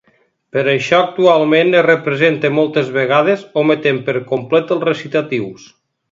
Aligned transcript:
Per 0.55 0.61
això 0.71 1.01
actualment 1.07 1.69
es 1.81 1.85
representa 1.87 2.51
moltes 2.61 2.89
vegades 2.97 3.43
ometent 3.65 3.99
per 4.11 4.15
complet 4.31 4.73
els 4.77 4.87
recitatius. 4.91 5.69